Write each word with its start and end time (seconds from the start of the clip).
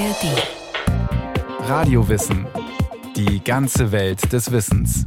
ARD. 0.00 1.68
Radiowissen. 1.68 2.46
Die 3.16 3.44
ganze 3.44 3.92
Welt 3.92 4.32
des 4.32 4.50
Wissens. 4.50 5.04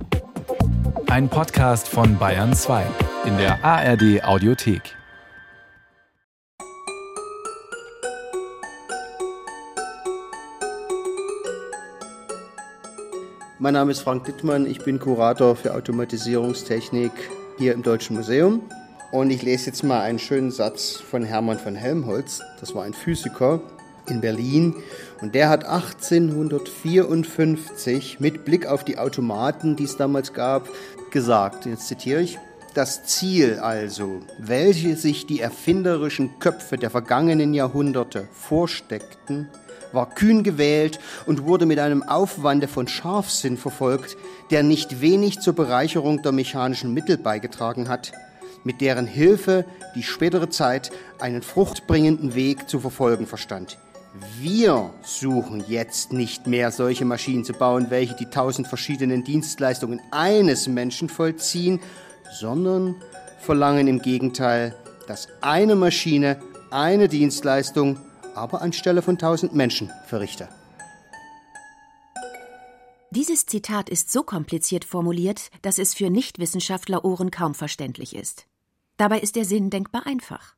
Ein 1.07 1.29
Podcast 1.29 1.87
von 1.87 2.19
Bayern 2.19 2.53
2 2.53 2.85
in 3.25 3.35
der 3.37 3.65
ARD 3.65 4.23
Audiothek. 4.23 4.83
Mein 13.57 13.73
Name 13.73 13.91
ist 13.91 14.01
Frank 14.01 14.25
Dittmann, 14.25 14.67
ich 14.67 14.83
bin 14.83 14.99
Kurator 14.99 15.55
für 15.55 15.73
Automatisierungstechnik 15.73 17.11
hier 17.57 17.73
im 17.73 17.81
Deutschen 17.81 18.15
Museum. 18.15 18.61
Und 19.11 19.31
ich 19.31 19.41
lese 19.41 19.67
jetzt 19.67 19.83
mal 19.83 20.01
einen 20.01 20.19
schönen 20.19 20.51
Satz 20.51 20.97
von 20.97 21.23
Hermann 21.23 21.57
von 21.57 21.73
Helmholtz. 21.73 22.41
Das 22.59 22.75
war 22.75 22.83
ein 22.83 22.93
Physiker 22.93 23.59
in 24.07 24.21
Berlin. 24.21 24.75
Und 25.21 25.35
der 25.35 25.49
hat 25.49 25.65
1854 25.65 28.19
mit 28.19 28.45
Blick 28.45 28.65
auf 28.65 28.83
die 28.83 28.97
Automaten, 28.97 29.75
die 29.75 29.83
es 29.83 29.97
damals 29.97 30.33
gab, 30.33 30.67
gesagt, 31.11 31.65
jetzt 31.65 31.87
zitiere 31.87 32.21
ich, 32.21 32.39
das 32.73 33.05
Ziel 33.05 33.59
also, 33.59 34.21
welche 34.39 34.95
sich 34.95 35.27
die 35.27 35.39
erfinderischen 35.39 36.39
Köpfe 36.39 36.77
der 36.77 36.89
vergangenen 36.89 37.53
Jahrhunderte 37.53 38.27
vorsteckten, 38.33 39.47
war 39.91 40.09
kühn 40.09 40.43
gewählt 40.43 40.99
und 41.27 41.43
wurde 41.43 41.67
mit 41.67 41.77
einem 41.77 42.01
Aufwande 42.01 42.67
von 42.67 42.87
Scharfsinn 42.87 43.57
verfolgt, 43.57 44.17
der 44.49 44.63
nicht 44.63 45.01
wenig 45.01 45.39
zur 45.39 45.53
Bereicherung 45.53 46.23
der 46.23 46.31
mechanischen 46.31 46.95
Mittel 46.95 47.19
beigetragen 47.19 47.89
hat, 47.89 48.11
mit 48.63 48.81
deren 48.81 49.05
Hilfe 49.05 49.65
die 49.95 50.01
spätere 50.01 50.49
Zeit 50.49 50.89
einen 51.19 51.43
fruchtbringenden 51.43 52.33
Weg 52.33 52.69
zu 52.69 52.79
verfolgen 52.79 53.27
verstand. 53.27 53.77
Wir 54.39 54.93
suchen 55.01 55.63
jetzt 55.67 56.13
nicht 56.13 56.45
mehr 56.45 56.71
solche 56.71 57.03
Maschinen 57.03 57.43
zu 57.43 57.53
bauen, 57.53 57.87
welche 57.89 58.15
die 58.15 58.27
tausend 58.27 58.67
verschiedenen 58.67 59.23
Dienstleistungen 59.23 59.99
eines 60.11 60.67
Menschen 60.67 61.09
vollziehen, 61.09 61.79
sondern 62.31 62.95
verlangen 63.39 63.87
im 63.87 63.99
Gegenteil, 63.99 64.75
dass 65.07 65.29
eine 65.41 65.75
Maschine 65.75 66.39
eine 66.69 67.07
Dienstleistung, 67.07 67.99
aber 68.35 68.61
anstelle 68.61 69.01
von 69.01 69.17
tausend 69.17 69.55
Menschen 69.55 69.91
verrichte. 70.05 70.47
Dieses 73.09 73.47
Zitat 73.47 73.89
ist 73.89 74.11
so 74.11 74.21
kompliziert 74.21 74.85
formuliert, 74.85 75.49
dass 75.63 75.79
es 75.79 75.95
für 75.95 76.11
Nichtwissenschaftler-Ohren 76.11 77.31
kaum 77.31 77.55
verständlich 77.55 78.15
ist. 78.15 78.45
Dabei 78.97 79.19
ist 79.19 79.35
der 79.35 79.45
Sinn 79.45 79.71
denkbar 79.71 80.05
einfach. 80.05 80.55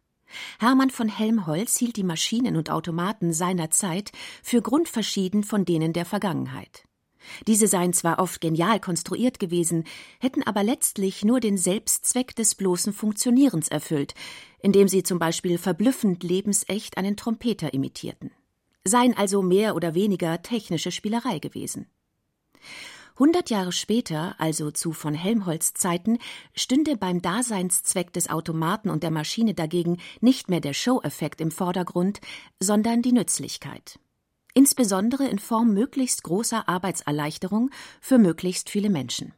Hermann 0.60 0.90
von 0.90 1.08
Helmholtz 1.08 1.78
hielt 1.78 1.96
die 1.98 2.04
Maschinen 2.04 2.56
und 2.56 2.70
Automaten 2.70 3.34
seiner 3.34 3.72
Zeit 3.72 4.12
für 4.44 4.62
grundverschieden 4.62 5.44
von 5.44 5.66
denen 5.66 5.94
der 5.94 6.06
Vergangenheit. 6.06 6.84
Diese 7.48 7.68
seien 7.68 7.94
zwar 7.94 8.20
oft 8.20 8.42
genial 8.42 8.80
konstruiert 8.80 9.40
gewesen, 9.40 9.84
hätten 10.20 10.44
aber 10.44 10.64
letztlich 10.64 11.24
nur 11.24 11.40
den 11.40 11.58
Selbstzweck 11.58 12.36
des 12.36 12.56
bloßen 12.56 12.94
Funktionierens 12.94 13.68
erfüllt, 13.68 14.14
indem 14.60 14.88
sie 14.88 15.04
zum 15.04 15.20
Beispiel 15.20 15.58
verblüffend 15.58 16.24
lebensecht 16.24 16.98
einen 16.98 17.18
Trompeter 17.18 17.74
imitierten. 17.74 18.32
Seien 18.84 19.18
also 19.18 19.42
mehr 19.42 19.76
oder 19.76 19.96
weniger 19.96 20.42
technische 20.42 20.92
Spielerei 20.92 21.40
gewesen. 21.40 21.88
Hundert 23.18 23.50
Jahre 23.50 23.72
später, 23.72 24.36
also 24.40 24.72
zu 24.72 24.92
von 24.92 25.14
Helmholtz 25.14 25.74
Zeiten, 25.74 26.20
stünde 26.54 26.98
beim 26.98 27.22
Daseinszweck 27.22 28.12
des 28.12 28.30
Automaten 28.30 28.90
und 28.90 29.04
der 29.04 29.12
Maschine 29.12 29.54
dagegen 29.54 29.98
nicht 30.22 30.50
mehr 30.50 30.60
der 30.60 30.74
Show-Effekt 30.74 31.40
im 31.40 31.52
Vordergrund, 31.52 32.20
sondern 32.60 33.02
die 33.02 33.14
Nützlichkeit 33.14 34.00
insbesondere 34.56 35.28
in 35.28 35.38
Form 35.38 35.74
möglichst 35.74 36.24
großer 36.24 36.68
Arbeitserleichterung 36.68 37.70
für 38.02 38.18
möglichst 38.18 38.70
viele 38.72 38.90
Menschen. 38.90 39.34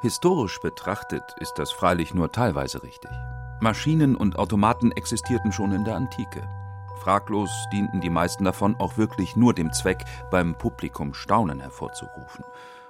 Historisch 0.00 0.60
betrachtet 0.60 1.22
ist 1.40 1.54
das 1.56 1.70
freilich 1.70 2.14
nur 2.14 2.32
teilweise 2.32 2.82
richtig. 2.82 3.10
Maschinen 3.60 4.16
und 4.16 4.38
Automaten 4.38 4.92
existierten 4.92 5.52
schon 5.52 5.72
in 5.72 5.84
der 5.84 5.96
Antike. 5.96 6.65
Fraglos 7.06 7.68
dienten 7.72 8.00
die 8.00 8.10
meisten 8.10 8.42
davon 8.42 8.74
auch 8.80 8.96
wirklich 8.96 9.36
nur 9.36 9.54
dem 9.54 9.72
Zweck, 9.72 10.04
beim 10.32 10.56
Publikum 10.56 11.14
Staunen 11.14 11.60
hervorzurufen. 11.60 12.44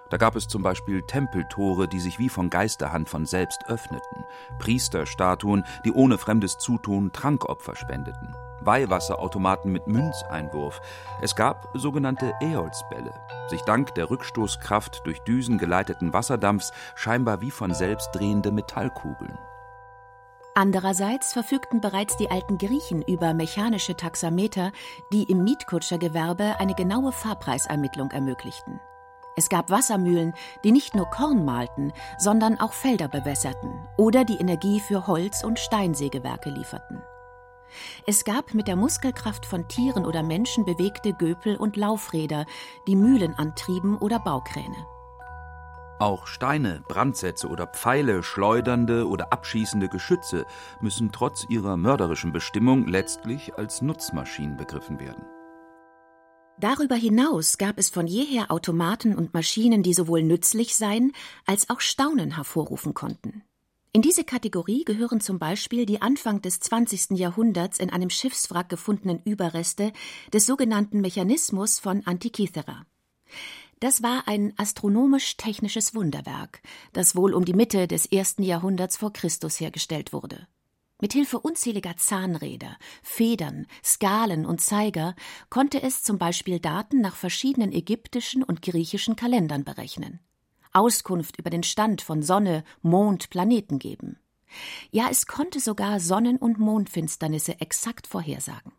Da 0.08 0.16
gab 0.16 0.36
es 0.36 0.48
zum 0.48 0.62
Beispiel 0.62 1.02
Tempeltore, 1.02 1.86
die 1.86 2.00
sich 2.00 2.18
wie 2.18 2.30
von 2.30 2.48
Geisterhand 2.48 3.10
von 3.10 3.26
selbst 3.26 3.66
öffneten, 3.68 4.24
Priesterstatuen, 4.58 5.66
die 5.84 5.92
ohne 5.92 6.16
fremdes 6.16 6.56
Zutun 6.56 7.12
Trankopfer 7.12 7.76
spendeten, 7.76 8.34
Weihwasserautomaten 8.62 9.70
mit 9.70 9.86
Münzeinwurf. 9.86 10.80
Es 11.20 11.36
gab 11.36 11.68
sogenannte 11.74 12.32
Eolsbälle, 12.40 13.12
sich 13.48 13.60
dank 13.64 13.94
der 13.96 14.08
Rückstoßkraft 14.08 15.02
durch 15.04 15.20
Düsen 15.24 15.58
geleiteten 15.58 16.14
Wasserdampfs 16.14 16.72
scheinbar 16.94 17.42
wie 17.42 17.50
von 17.50 17.74
selbst 17.74 18.12
drehende 18.14 18.50
Metallkugeln. 18.50 19.36
Andererseits 20.58 21.34
verfügten 21.34 21.82
bereits 21.82 22.16
die 22.16 22.30
alten 22.30 22.56
Griechen 22.56 23.02
über 23.02 23.34
mechanische 23.34 23.94
Taxameter, 23.94 24.72
die 25.12 25.24
im 25.24 25.44
Mietkutschergewerbe 25.44 26.58
eine 26.58 26.74
genaue 26.74 27.12
Fahrpreisermittlung 27.12 28.10
ermöglichten. 28.10 28.80
Es 29.36 29.50
gab 29.50 29.68
Wassermühlen, 29.68 30.32
die 30.64 30.72
nicht 30.72 30.94
nur 30.94 31.10
Korn 31.10 31.44
mahlten, 31.44 31.92
sondern 32.16 32.58
auch 32.58 32.72
Felder 32.72 33.06
bewässerten 33.06 33.86
oder 33.98 34.24
die 34.24 34.38
Energie 34.38 34.80
für 34.80 35.06
Holz- 35.06 35.44
und 35.44 35.58
Steinsägewerke 35.58 36.48
lieferten. 36.48 37.02
Es 38.06 38.24
gab 38.24 38.54
mit 38.54 38.66
der 38.66 38.76
Muskelkraft 38.76 39.44
von 39.44 39.68
Tieren 39.68 40.06
oder 40.06 40.22
Menschen 40.22 40.64
bewegte 40.64 41.12
Göpel 41.12 41.56
und 41.56 41.76
Laufräder, 41.76 42.46
die 42.86 42.96
Mühlen 42.96 43.34
antrieben 43.34 43.98
oder 43.98 44.20
Baukräne. 44.20 44.86
Auch 45.98 46.26
Steine, 46.26 46.82
Brandsätze 46.88 47.48
oder 47.48 47.66
Pfeile, 47.66 48.22
schleudernde 48.22 49.08
oder 49.08 49.32
abschießende 49.32 49.88
Geschütze 49.88 50.44
müssen 50.82 51.10
trotz 51.10 51.46
ihrer 51.48 51.78
mörderischen 51.78 52.32
Bestimmung 52.32 52.86
letztlich 52.86 53.54
als 53.54 53.80
Nutzmaschinen 53.80 54.58
begriffen 54.58 55.00
werden. 55.00 55.24
Darüber 56.58 56.96
hinaus 56.96 57.56
gab 57.56 57.78
es 57.78 57.88
von 57.88 58.06
jeher 58.06 58.50
Automaten 58.50 59.14
und 59.14 59.32
Maschinen, 59.32 59.82
die 59.82 59.94
sowohl 59.94 60.22
nützlich 60.22 60.76
seien 60.76 61.12
als 61.46 61.70
auch 61.70 61.80
Staunen 61.80 62.34
hervorrufen 62.34 62.92
konnten. 62.92 63.42
In 63.92 64.02
diese 64.02 64.24
Kategorie 64.24 64.84
gehören 64.84 65.22
zum 65.22 65.38
Beispiel 65.38 65.86
die 65.86 66.02
Anfang 66.02 66.42
des 66.42 66.60
20. 66.60 67.12
Jahrhunderts 67.18 67.78
in 67.78 67.88
einem 67.88 68.10
Schiffswrack 68.10 68.68
gefundenen 68.68 69.22
Überreste 69.24 69.92
des 70.30 70.44
sogenannten 70.44 71.00
Mechanismus 71.00 71.78
von 71.78 72.06
Antikythera. 72.06 72.84
Das 73.78 74.02
war 74.02 74.26
ein 74.26 74.54
astronomisch-technisches 74.56 75.94
Wunderwerk, 75.94 76.62
das 76.94 77.14
wohl 77.14 77.34
um 77.34 77.44
die 77.44 77.52
Mitte 77.52 77.86
des 77.86 78.06
ersten 78.06 78.42
Jahrhunderts 78.42 78.96
vor 78.96 79.12
Christus 79.12 79.60
hergestellt 79.60 80.14
wurde. 80.14 80.46
Mithilfe 80.98 81.38
unzähliger 81.38 81.94
Zahnräder, 81.98 82.78
Federn, 83.02 83.66
Skalen 83.84 84.46
und 84.46 84.62
Zeiger 84.62 85.14
konnte 85.50 85.82
es 85.82 86.02
zum 86.02 86.16
Beispiel 86.16 86.58
Daten 86.58 87.02
nach 87.02 87.16
verschiedenen 87.16 87.70
ägyptischen 87.70 88.42
und 88.42 88.62
griechischen 88.62 89.14
Kalendern 89.14 89.62
berechnen, 89.64 90.20
Auskunft 90.72 91.38
über 91.38 91.50
den 91.50 91.62
Stand 91.62 92.00
von 92.00 92.22
Sonne, 92.22 92.64
Mond, 92.80 93.28
Planeten 93.28 93.78
geben. 93.78 94.18
Ja, 94.90 95.08
es 95.10 95.26
konnte 95.26 95.60
sogar 95.60 96.00
Sonnen- 96.00 96.38
und 96.38 96.58
Mondfinsternisse 96.58 97.60
exakt 97.60 98.06
vorhersagen. 98.06 98.72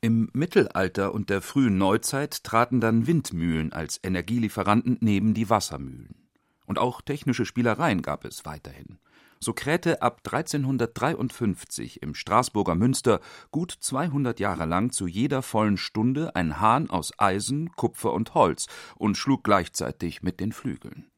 Im 0.00 0.30
Mittelalter 0.32 1.12
und 1.12 1.28
der 1.30 1.42
frühen 1.42 1.76
Neuzeit 1.76 2.42
traten 2.44 2.80
dann 2.80 3.06
Windmühlen 3.06 3.72
als 3.72 4.00
Energielieferanten 4.02 4.98
neben 5.00 5.34
die 5.34 5.50
Wassermühlen. 5.50 6.28
Und 6.66 6.78
auch 6.78 7.02
technische 7.02 7.44
Spielereien 7.44 8.00
gab 8.00 8.24
es 8.24 8.44
weiterhin 8.44 8.98
so 9.42 9.54
krähte 9.54 10.02
ab 10.02 10.20
1353 10.24 12.02
im 12.02 12.14
Straßburger 12.14 12.74
Münster 12.74 13.20
gut 13.50 13.72
200 13.72 14.38
Jahre 14.38 14.66
lang 14.66 14.92
zu 14.92 15.06
jeder 15.06 15.40
vollen 15.42 15.78
Stunde 15.78 16.36
ein 16.36 16.60
Hahn 16.60 16.90
aus 16.90 17.12
Eisen, 17.18 17.72
Kupfer 17.72 18.12
und 18.12 18.34
Holz 18.34 18.66
und 18.96 19.16
schlug 19.16 19.42
gleichzeitig 19.42 20.22
mit 20.22 20.40
den 20.40 20.52
Flügeln. 20.52 21.10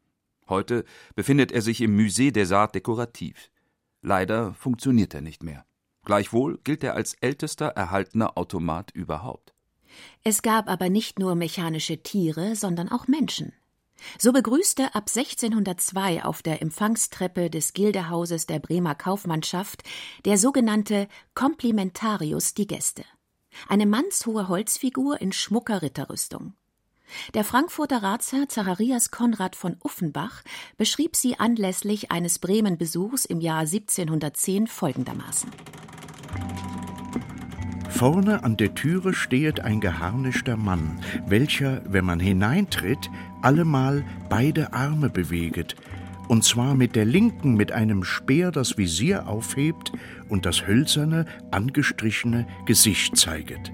Heute 0.49 0.85
befindet 1.17 1.51
er 1.51 1.63
sich 1.63 1.81
im 1.81 1.99
Musée 1.99 2.31
des 2.31 2.53
Arts 2.53 2.75
Décoratifs. 2.75 3.51
Leider 4.03 4.55
funktioniert 4.55 5.15
er 5.15 5.21
nicht 5.21 5.43
mehr. 5.43 5.65
Gleichwohl 6.05 6.59
gilt 6.65 6.83
er 6.83 6.95
als 6.95 7.15
ältester 7.21 7.67
erhaltener 7.69 8.37
Automat 8.37 8.91
überhaupt. 8.91 9.55
Es 10.25 10.43
gab 10.43 10.69
aber 10.69 10.89
nicht 10.89 11.19
nur 11.19 11.35
mechanische 11.35 12.03
Tiere, 12.03 12.57
sondern 12.57 12.89
auch 12.89 13.09
Menschen. 13.09 13.53
So 14.19 14.33
begrüßte 14.33 14.95
ab 14.95 15.05
1602 15.09 16.25
auf 16.25 16.43
der 16.43 16.61
Empfangstreppe 16.61 17.51
des 17.51 17.73
Gildehauses 17.73 18.47
der 18.47 18.59
Bremer 18.59 18.95
Kaufmannschaft 18.95 19.85
der 20.25 20.39
sogenannte 20.39 21.09
Komplimentarius 21.35 22.55
die 22.55 22.67
Gäste. 22.67 23.05
Eine 23.69 23.87
mannshohe 23.87 24.49
Holzfigur 24.49 25.21
in 25.21 25.31
schmucker 25.31 25.83
Ritterrüstung. 25.83 26.55
Der 27.35 27.45
Frankfurter 27.45 28.03
Ratsherr 28.03 28.49
Zacharias 28.49 29.11
Konrad 29.11 29.57
von 29.57 29.77
Uffenbach 29.83 30.43
beschrieb 30.77 31.17
sie 31.17 31.39
anlässlich 31.39 32.11
eines 32.11 32.39
Bremen-Besuchs 32.39 33.25
im 33.25 33.41
Jahr 33.41 33.61
1710 33.61 34.67
folgendermaßen. 34.67 35.51
Vorne 37.89 38.43
an 38.43 38.57
der 38.57 38.75
Türe 38.75 39.15
stehet 39.15 39.61
ein 39.61 39.81
geharnischter 39.81 40.57
Mann, 40.57 41.01
welcher, 41.27 41.83
wenn 41.87 42.05
man 42.05 42.19
hineintritt, 42.19 43.11
allemal 43.43 44.05
beide 44.29 44.73
Arme 44.73 45.09
beweget, 45.09 45.77
und 46.29 46.43
zwar 46.43 46.75
mit 46.75 46.97
der 46.97 47.05
linken 47.05 47.55
mit 47.55 47.73
einem 47.73 48.05
Speer 48.05 48.51
das 48.51 48.79
Visier 48.79 49.29
aufhebt 49.29 49.93
und 50.29 50.47
das 50.47 50.67
hölzerne, 50.67 51.27
angestrichene 51.51 52.47
Gesicht 52.65 53.17
zeiget. 53.17 53.71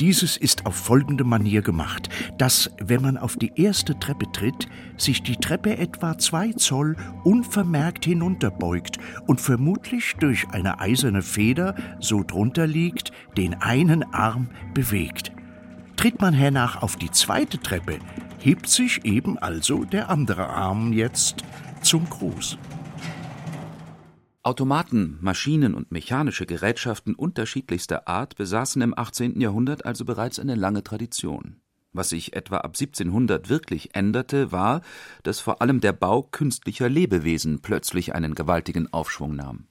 Dieses 0.00 0.36
ist 0.36 0.66
auf 0.66 0.74
folgende 0.74 1.24
Manier 1.24 1.62
gemacht, 1.62 2.08
dass, 2.38 2.70
wenn 2.78 3.02
man 3.02 3.16
auf 3.16 3.36
die 3.36 3.52
erste 3.56 3.98
Treppe 3.98 4.30
tritt, 4.32 4.68
sich 4.96 5.22
die 5.22 5.36
Treppe 5.36 5.76
etwa 5.76 6.18
zwei 6.18 6.52
Zoll 6.52 6.96
unvermerkt 7.24 8.04
hinunterbeugt 8.04 8.98
und 9.26 9.40
vermutlich 9.40 10.14
durch 10.20 10.48
eine 10.50 10.80
eiserne 10.80 11.22
Feder, 11.22 11.74
so 12.00 12.22
drunter 12.22 12.66
liegt, 12.66 13.12
den 13.36 13.54
einen 13.54 14.02
Arm 14.14 14.48
bewegt. 14.74 15.32
Tritt 15.96 16.20
man 16.20 16.32
hernach 16.32 16.82
auf 16.82 16.96
die 16.96 17.10
zweite 17.10 17.58
Treppe, 17.58 17.98
hebt 18.38 18.68
sich 18.68 19.04
eben 19.04 19.38
also 19.38 19.84
der 19.84 20.08
andere 20.08 20.48
Arm 20.48 20.92
jetzt 20.92 21.44
zum 21.82 22.08
Gruß. 22.08 22.58
Automaten, 24.42 25.18
Maschinen 25.20 25.74
und 25.74 25.92
mechanische 25.92 26.46
Gerätschaften 26.46 27.14
unterschiedlichster 27.14 28.08
Art 28.08 28.36
besaßen 28.36 28.80
im 28.80 28.96
18. 28.96 29.38
Jahrhundert 29.38 29.84
also 29.84 30.06
bereits 30.06 30.38
eine 30.38 30.54
lange 30.54 30.82
Tradition. 30.82 31.60
Was 31.92 32.08
sich 32.08 32.32
etwa 32.34 32.58
ab 32.58 32.74
1700 32.74 33.50
wirklich 33.50 33.94
änderte, 33.94 34.50
war, 34.50 34.80
dass 35.24 35.40
vor 35.40 35.60
allem 35.60 35.80
der 35.82 35.92
Bau 35.92 36.22
künstlicher 36.22 36.88
Lebewesen 36.88 37.60
plötzlich 37.60 38.14
einen 38.14 38.34
gewaltigen 38.34 38.90
Aufschwung 38.94 39.36
nahm. 39.36 39.66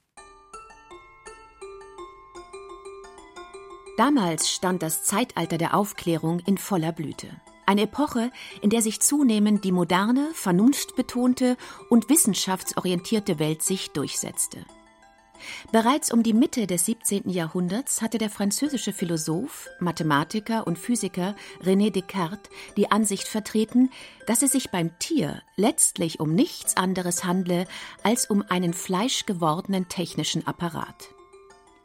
Damals 3.98 4.52
stand 4.52 4.84
das 4.84 5.04
Zeitalter 5.04 5.58
der 5.58 5.74
Aufklärung 5.74 6.42
in 6.42 6.60
voller 6.60 6.92
Blüte. 6.92 7.28
Eine 7.70 7.84
Epoche, 7.84 8.32
in 8.64 8.72
der 8.72 8.82
sich 8.82 9.00
zunehmend 9.00 9.64
die 9.64 9.72
moderne, 9.72 10.32
vernunftbetonte 10.34 11.56
und 11.88 12.10
wissenschaftsorientierte 12.10 13.38
Weltsicht 13.38 13.96
durchsetzte. 13.96 14.66
Bereits 15.72 16.12
um 16.12 16.24
die 16.24 16.34
Mitte 16.34 16.66
des 16.66 16.88
17. 16.88 17.30
Jahrhunderts 17.30 18.02
hatte 18.02 18.18
der 18.18 18.32
französische 18.32 18.92
Philosoph, 18.92 19.70
Mathematiker 19.80 20.66
und 20.66 20.80
Physiker 20.80 21.36
René 21.64 21.92
Descartes 21.92 22.50
die 22.76 22.90
Ansicht 22.90 23.28
vertreten, 23.28 23.92
dass 24.26 24.42
es 24.42 24.54
sich 24.54 24.72
beim 24.72 24.98
Tier 24.98 25.44
letztlich 25.56 26.20
um 26.20 26.34
nichts 26.34 26.76
anderes 26.76 27.24
handle 27.24 27.68
als 28.02 28.28
um 28.28 28.44
einen 28.50 28.74
fleischgewordenen 28.74 29.88
technischen 29.90 30.48
Apparat. 30.48 31.10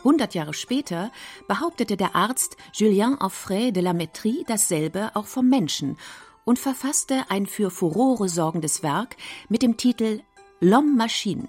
Hundert 0.04 0.34
Jahre 0.34 0.52
später 0.52 1.10
behauptete 1.48 1.96
der 1.96 2.14
Arzt 2.14 2.58
Julien 2.74 3.16
Offray 3.16 3.72
de 3.72 3.82
la 3.82 3.92
Métrie 3.92 4.44
dasselbe 4.46 5.10
auch 5.14 5.26
vom 5.26 5.48
Menschen 5.48 5.96
und 6.44 6.58
verfasste 6.58 7.24
ein 7.30 7.46
für 7.46 7.70
Furore 7.70 8.28
sorgendes 8.28 8.82
Werk 8.82 9.16
mit 9.48 9.62
dem 9.62 9.78
Titel 9.78 10.20
L'Homme 10.60 10.94
Machine. 10.96 11.48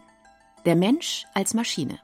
Der 0.66 0.78
Mensch 0.78 1.26
als 1.34 1.54
Maschine. 1.54 2.00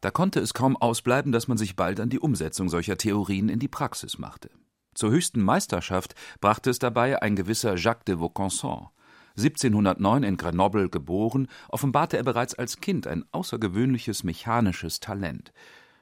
Da 0.00 0.10
konnte 0.10 0.40
es 0.40 0.54
kaum 0.54 0.76
ausbleiben, 0.76 1.30
dass 1.30 1.46
man 1.46 1.56
sich 1.56 1.76
bald 1.76 2.00
an 2.00 2.10
die 2.10 2.18
Umsetzung 2.18 2.68
solcher 2.68 2.96
Theorien 2.96 3.48
in 3.48 3.60
die 3.60 3.68
Praxis 3.68 4.18
machte. 4.18 4.50
Zur 4.94 5.10
höchsten 5.10 5.40
Meisterschaft 5.40 6.14
brachte 6.40 6.70
es 6.70 6.80
dabei 6.80 7.22
ein 7.22 7.36
gewisser 7.36 7.76
Jacques 7.76 8.04
de 8.06 8.18
Vaucanson. 8.18 8.88
1709 9.36 10.22
in 10.22 10.36
Grenoble 10.36 10.88
geboren, 10.88 11.48
offenbarte 11.68 12.16
er 12.16 12.24
bereits 12.24 12.54
als 12.54 12.80
Kind 12.80 13.06
ein 13.06 13.24
außergewöhnliches 13.32 14.24
mechanisches 14.24 15.00
Talent. 15.00 15.52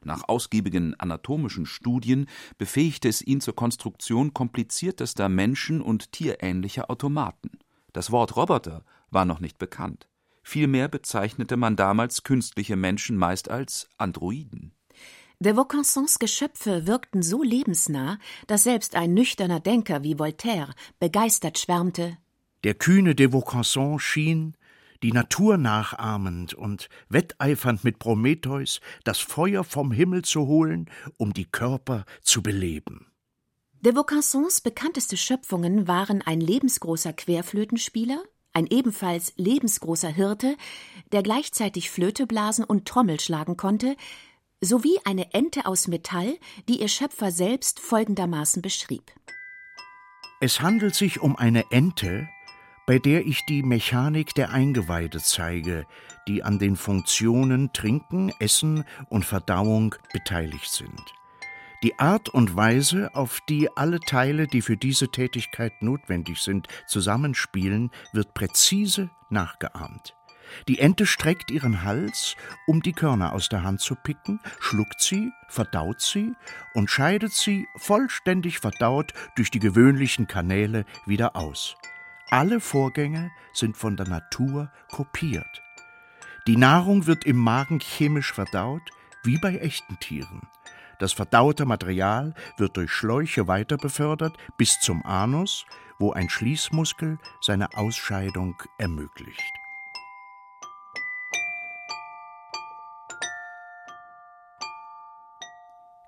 Nach 0.05 0.29
ausgiebigen 0.29 0.95
anatomischen 0.99 1.67
Studien 1.67 2.27
befähigte 2.57 3.09
es 3.09 3.21
ihn 3.21 3.41
zur 3.41 3.55
Konstruktion 3.55 4.33
kompliziertester 4.33 5.29
menschen- 5.29 5.83
und 5.83 6.13
tierähnlicher 6.13 6.91
Automaten. 6.91 7.59
Das 7.93 8.11
Wort 8.11 8.37
Roboter 8.37 8.85
war 9.11 9.25
noch 9.25 9.41
nicht 9.41 9.59
bekannt. 9.59 10.09
Vielmehr 10.43 10.89
bezeichnete 10.89 11.57
man 11.57 11.77
damals 11.77 12.23
künstliche 12.23 12.77
Menschen 12.77 13.17
meist 13.17 13.51
als 13.51 13.89
Androiden. 13.99 14.73
De 15.41 15.55
Vaucansons 15.55 16.19
Geschöpfe 16.19 16.87
wirkten 16.87 17.23
so 17.23 17.43
lebensnah, 17.43 18.19
dass 18.47 18.65
selbst 18.65 18.97
ein 18.97 19.15
nüchterner 19.15 19.61
Denker 19.61 20.03
wie 20.03 20.19
Voltaire 20.19 20.75
begeistert 20.99 21.59
schwärmte 21.59 22.19
der 22.65 22.75
kühne 22.75 23.15
de 23.15 23.33
Vaucanson 23.33 23.99
schien, 23.99 24.57
die 25.03 25.13
Natur 25.13 25.57
nachahmend 25.57 26.55
und 26.55 26.89
wetteifernd 27.09 27.85
mit 27.85 27.99
Prometheus, 27.99 28.81
das 29.05 29.21
Feuer 29.21 29.65
vom 29.65 29.93
Himmel 29.93 30.23
zu 30.23 30.47
holen, 30.47 30.91
um 31.17 31.33
die 31.33 31.45
Körper 31.45 32.05
zu 32.23 32.43
beleben. 32.43 33.07
De 33.81 33.95
Vaucansons 33.95 34.61
bekannteste 34.61 35.17
Schöpfungen 35.17 35.87
waren 35.87 36.21
ein 36.23 36.41
lebensgroßer 36.41 37.13
Querflötenspieler, 37.13 38.21
ein 38.53 38.67
ebenfalls 38.67 39.35
lebensgroßer 39.37 40.09
Hirte, 40.09 40.57
der 41.13 41.23
gleichzeitig 41.23 41.91
Flöte 41.91 42.27
blasen 42.27 42.65
und 42.65 42.89
Trommel 42.89 43.21
schlagen 43.21 43.57
konnte, 43.57 43.95
sowie 44.61 44.99
eine 45.05 45.33
Ente 45.33 45.67
aus 45.67 45.87
Metall, 45.87 46.37
die 46.69 46.81
ihr 46.81 46.89
Schöpfer 46.89 47.31
selbst 47.31 47.79
folgendermaßen 47.79 48.63
beschrieb. 48.63 49.13
Es 50.41 50.61
handelt 50.61 50.97
sich 50.97 51.21
um 51.21 51.37
eine 51.37 51.71
Ente, 51.71 52.29
bei 52.89 52.99
der 52.99 53.27
ich 53.27 53.45
die 53.45 53.63
Mechanik 53.63 54.35
der 54.35 54.51
Eingeweide 54.51 55.21
zeige, 55.21 55.85
die 56.27 56.43
an 56.43 56.59
den 56.59 56.75
Funktionen 56.75 57.71
Trinken, 57.75 58.33
Essen 58.41 58.85
und 59.11 59.27
Verdauung 59.27 59.95
beteiligt 60.15 60.71
sind. 60.71 61.03
Die 61.83 61.99
Art 61.99 62.31
und 62.31 62.57
Weise, 62.57 63.15
auf 63.15 63.41
die 63.47 63.69
alle 63.77 64.01
Teile, 64.01 64.47
die 64.47 64.63
für 64.63 64.79
diese 64.79 65.11
Tätigkeit 65.11 65.83
notwendig 65.83 66.41
sind, 66.41 66.67
zusammenspielen, 66.87 67.91
wird 68.15 68.33
präzise 68.33 69.11
nachgeahmt. 69.29 70.17
Die 70.67 70.79
Ente 70.79 71.05
streckt 71.05 71.51
ihren 71.51 71.83
Hals, 71.83 72.37
um 72.67 72.81
die 72.81 72.95
Körner 72.95 73.35
aus 73.35 73.51
der 73.51 73.65
Hand 73.65 73.83
zu 73.83 73.97
picken, 73.97 74.41
schluckt 74.61 75.03
sie, 75.03 75.31
verdaut 75.49 76.01
sie 76.01 76.33
und 76.73 76.89
scheidet 76.89 77.35
sie 77.35 77.67
vollständig 77.77 78.61
verdaut 78.61 79.13
durch 79.37 79.51
die 79.51 79.61
gewöhnlichen 79.61 80.27
Kanäle 80.27 80.87
wieder 81.05 81.37
aus. 81.37 81.77
Alle 82.31 82.61
Vorgänge 82.61 83.31
sind 83.55 83.77
von 83.77 83.97
der 83.97 84.07
Natur 84.07 84.71
kopiert. 84.91 85.63
Die 86.47 86.59
Nahrung 86.59 87.07
wird 87.07 87.25
im 87.25 87.37
Magen 87.37 87.81
chemisch 87.81 88.35
verdaut, 88.35 88.83
wie 89.23 89.39
bei 89.39 89.57
echten 89.57 89.99
Tieren. 89.99 90.43
Das 90.99 91.15
verdaute 91.15 91.65
Material 91.65 92.35
wird 92.59 92.77
durch 92.77 92.91
Schläuche 92.91 93.49
weiter 93.49 93.79
befördert 93.79 94.37
bis 94.59 94.79
zum 94.81 95.05
Anus, 95.07 95.65
wo 95.99 96.13
ein 96.13 96.29
Schließmuskel 96.29 97.19
seine 97.41 97.75
Ausscheidung 97.75 98.57
ermöglicht. 98.77 99.58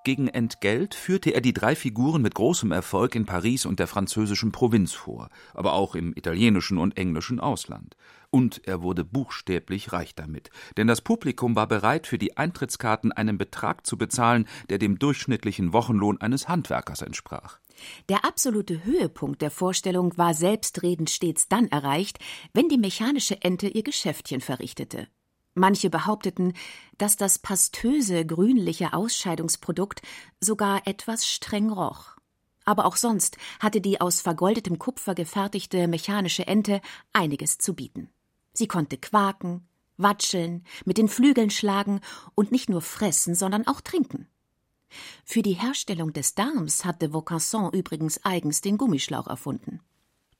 Gegen 0.02 0.28
Entgelt 0.28 0.94
führte 0.94 1.34
er 1.34 1.42
die 1.42 1.52
drei 1.52 1.76
Figuren 1.76 2.22
mit 2.22 2.34
großem 2.34 2.72
Erfolg 2.72 3.14
in 3.14 3.26
Paris 3.26 3.66
und 3.66 3.78
der 3.78 3.86
französischen 3.86 4.50
Provinz 4.50 4.94
vor, 4.94 5.28
aber 5.52 5.74
auch 5.74 5.94
im 5.94 6.16
italienischen 6.16 6.78
und 6.78 6.96
englischen 6.96 7.38
Ausland. 7.38 7.96
Und 8.30 8.66
er 8.66 8.80
wurde 8.80 9.04
buchstäblich 9.04 9.92
reich 9.92 10.14
damit, 10.14 10.48
denn 10.78 10.86
das 10.86 11.02
Publikum 11.02 11.54
war 11.54 11.66
bereit, 11.66 12.06
für 12.06 12.16
die 12.16 12.38
Eintrittskarten 12.38 13.12
einen 13.12 13.36
Betrag 13.36 13.86
zu 13.86 13.98
bezahlen, 13.98 14.48
der 14.70 14.78
dem 14.78 14.98
durchschnittlichen 14.98 15.74
Wochenlohn 15.74 16.18
eines 16.18 16.48
Handwerkers 16.48 17.02
entsprach. 17.02 17.58
Der 18.08 18.24
absolute 18.24 18.84
Höhepunkt 18.84 19.42
der 19.42 19.50
Vorstellung 19.50 20.16
war 20.16 20.32
selbstredend 20.32 21.10
stets 21.10 21.48
dann 21.48 21.68
erreicht, 21.68 22.18
wenn 22.54 22.70
die 22.70 22.78
mechanische 22.78 23.42
Ente 23.42 23.68
ihr 23.68 23.82
Geschäftchen 23.82 24.40
verrichtete. 24.40 25.08
Manche 25.60 25.90
behaupteten, 25.90 26.54
dass 26.96 27.18
das 27.18 27.38
pastöse 27.38 28.24
grünliche 28.24 28.94
Ausscheidungsprodukt 28.94 30.00
sogar 30.40 30.86
etwas 30.86 31.26
streng 31.26 31.68
roch. 31.70 32.16
Aber 32.64 32.86
auch 32.86 32.96
sonst 32.96 33.36
hatte 33.60 33.82
die 33.82 34.00
aus 34.00 34.22
vergoldetem 34.22 34.78
Kupfer 34.78 35.14
gefertigte 35.14 35.86
mechanische 35.86 36.46
Ente 36.46 36.80
einiges 37.12 37.58
zu 37.58 37.74
bieten. 37.74 38.08
Sie 38.54 38.68
konnte 38.68 38.96
quaken, 38.96 39.68
watscheln, 39.98 40.64
mit 40.86 40.96
den 40.96 41.08
Flügeln 41.08 41.50
schlagen 41.50 42.00
und 42.34 42.52
nicht 42.52 42.70
nur 42.70 42.80
fressen, 42.80 43.34
sondern 43.34 43.66
auch 43.66 43.82
trinken. 43.82 44.28
Für 45.26 45.42
die 45.42 45.52
Herstellung 45.52 46.14
des 46.14 46.34
Darms 46.34 46.86
hatte 46.86 47.12
Vaucanson 47.12 47.70
übrigens 47.74 48.24
eigens 48.24 48.62
den 48.62 48.78
Gummischlauch 48.78 49.26
erfunden. 49.26 49.80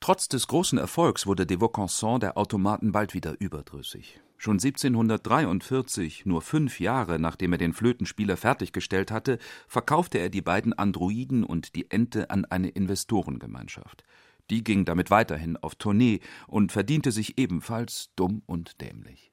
Trotz 0.00 0.28
des 0.28 0.46
großen 0.46 0.78
Erfolgs 0.78 1.26
wurde 1.26 1.44
de 1.44 1.60
Vaucanson 1.60 2.20
der 2.20 2.38
Automaten 2.38 2.90
bald 2.90 3.12
wieder 3.12 3.38
überdrüssig. 3.38 4.18
Schon 4.38 4.54
1743, 4.54 6.24
nur 6.24 6.40
fünf 6.40 6.80
Jahre 6.80 7.18
nachdem 7.18 7.52
er 7.52 7.58
den 7.58 7.74
Flötenspieler 7.74 8.38
fertiggestellt 8.38 9.10
hatte, 9.10 9.38
verkaufte 9.68 10.16
er 10.16 10.30
die 10.30 10.40
beiden 10.40 10.72
Androiden 10.72 11.44
und 11.44 11.74
die 11.76 11.90
Ente 11.90 12.30
an 12.30 12.46
eine 12.46 12.70
Investorengemeinschaft. 12.70 14.02
Die 14.48 14.64
ging 14.64 14.86
damit 14.86 15.10
weiterhin 15.10 15.58
auf 15.58 15.74
Tournee 15.74 16.20
und 16.48 16.72
verdiente 16.72 17.12
sich 17.12 17.36
ebenfalls 17.36 18.08
dumm 18.16 18.42
und 18.46 18.80
dämlich. 18.80 19.30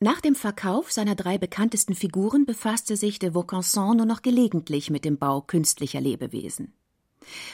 Nach 0.00 0.22
dem 0.22 0.34
Verkauf 0.34 0.90
seiner 0.90 1.14
drei 1.14 1.36
bekanntesten 1.36 1.94
Figuren 1.94 2.46
befasste 2.46 2.96
sich 2.96 3.18
de 3.18 3.34
Vaucanson 3.34 3.98
nur 3.98 4.06
noch 4.06 4.22
gelegentlich 4.22 4.88
mit 4.88 5.04
dem 5.04 5.18
Bau 5.18 5.42
künstlicher 5.42 6.00
Lebewesen. 6.00 6.72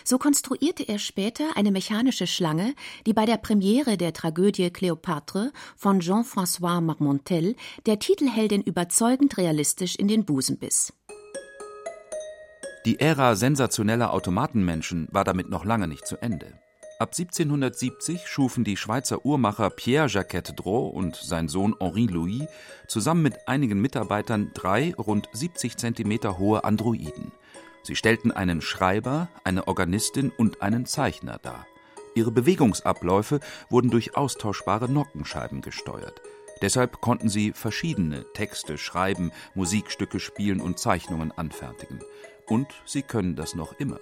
So 0.04 0.18
konstruierte 0.18 0.88
er 0.88 0.98
später 0.98 1.56
eine 1.56 1.70
mechanische 1.70 2.26
Schlange, 2.26 2.74
die 3.06 3.12
bei 3.12 3.26
der 3.26 3.36
Premiere 3.36 3.96
der 3.96 4.12
Tragödie 4.12 4.68
Cléopâtre 4.68 5.52
von 5.76 6.00
Jean-François 6.00 6.80
Marmontel 6.80 7.56
der 7.86 7.98
Titelheldin 7.98 8.62
überzeugend 8.62 9.36
realistisch 9.36 9.96
in 9.96 10.08
den 10.08 10.24
Busen 10.24 10.58
biss. 10.58 10.92
Die 12.84 13.00
Ära 13.00 13.34
sensationeller 13.34 14.12
Automatenmenschen 14.12 15.08
war 15.10 15.24
damit 15.24 15.48
noch 15.48 15.64
lange 15.64 15.88
nicht 15.88 16.06
zu 16.06 16.16
Ende. 16.22 16.60
Ab 16.98 17.10
1770 17.10 18.26
schufen 18.26 18.64
die 18.64 18.78
Schweizer 18.78 19.26
Uhrmacher 19.26 19.68
Pierre 19.68 20.08
Jacquet 20.08 20.54
Drault 20.56 20.94
und 20.94 21.16
sein 21.16 21.48
Sohn 21.48 21.74
Henri 21.78 22.06
Louis 22.06 22.44
zusammen 22.88 23.22
mit 23.22 23.48
einigen 23.48 23.82
Mitarbeitern 23.82 24.52
drei 24.54 24.94
rund 24.94 25.28
70 25.30 25.76
Zentimeter 25.76 26.38
hohe 26.38 26.64
Androiden. 26.64 27.32
Sie 27.86 27.94
stellten 27.94 28.32
einen 28.32 28.62
Schreiber, 28.62 29.28
eine 29.44 29.68
Organistin 29.68 30.32
und 30.36 30.60
einen 30.60 30.86
Zeichner 30.86 31.38
dar. 31.38 31.68
Ihre 32.16 32.32
Bewegungsabläufe 32.32 33.38
wurden 33.70 33.92
durch 33.92 34.16
austauschbare 34.16 34.90
Nockenscheiben 34.90 35.60
gesteuert. 35.60 36.20
Deshalb 36.60 37.00
konnten 37.00 37.28
sie 37.28 37.52
verschiedene 37.52 38.24
Texte 38.32 38.76
schreiben, 38.76 39.30
Musikstücke 39.54 40.18
spielen 40.18 40.60
und 40.60 40.80
Zeichnungen 40.80 41.30
anfertigen. 41.30 42.00
Und 42.48 42.66
sie 42.86 43.02
können 43.02 43.36
das 43.36 43.54
noch 43.54 43.74
immer. 43.74 44.00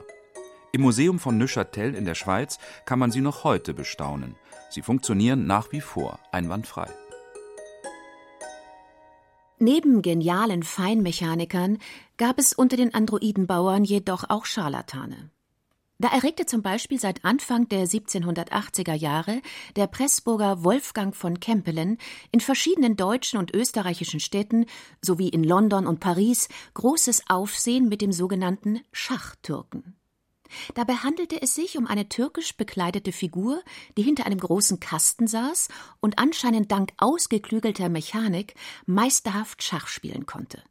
Im 0.73 0.81
Museum 0.81 1.19
von 1.19 1.37
Neuchâtel 1.37 1.95
in 1.95 2.07
der 2.07 2.15
Schweiz 2.15 2.59
kann 2.87 2.99
man 2.99 3.11
sie 3.11 3.21
noch 3.21 3.45
heute 3.45 3.75
bestaunen. 3.75 4.37
Sie 4.71 4.81
funktionieren 4.81 5.47
nach 5.47 5.73
wie 5.73 5.83
vor 5.83 6.21
einwandfrei. 6.33 6.89
Neben 9.59 10.03
genialen 10.03 10.63
Feinmechanikern 10.63 11.79
gab 12.17 12.39
es 12.39 12.53
unter 12.53 12.77
den 12.77 12.93
Androidenbauern 12.93 13.85
jedoch 13.85 14.25
auch 14.29 14.47
Scharlatane. 14.47 15.31
Da 15.99 16.09
erregte 16.09 16.45
zum 16.45 16.61
Beispiel 16.61 16.99
seit 16.99 17.25
Anfang 17.25 17.69
der 17.69 17.87
1780er 17.87 18.95
Jahre 18.95 19.41
der 19.77 19.87
Pressburger 19.87 20.65
Wolfgang 20.65 21.15
von 21.15 21.39
Kempelen 21.39 21.99
in 22.33 22.41
verschiedenen 22.41 22.97
deutschen 22.97 23.39
und 23.39 23.55
österreichischen 23.55 24.19
Städten 24.19 24.67
sowie 25.01 25.29
in 25.29 25.45
London 25.45 25.87
und 25.87 26.01
Paris 26.01 26.49
großes 26.75 27.25
Aufsehen 27.29 27.89
mit 27.89 28.03
dem 28.03 28.11
sogenannten 28.11 28.81
Schachtürken. 28.91 29.95
Dabei 30.75 30.95
handelte 30.95 31.41
es 31.41 31.55
sich 31.55 31.77
um 31.79 31.87
eine 31.87 32.09
türkisch 32.09 32.57
bekleidete 32.57 33.13
Figur, 33.13 33.63
die 33.97 34.03
hinter 34.03 34.27
einem 34.27 34.39
großen 34.39 34.81
Kasten 34.81 35.27
saß 35.27 35.69
und 36.01 36.19
anscheinend 36.19 36.73
dank 36.73 36.93
ausgeklügelter 36.99 37.89
Mechanik 37.89 38.55
meisterhaft 38.87 39.63
Schach 39.63 39.87
spielen 39.87 40.27
konnte. 40.27 40.63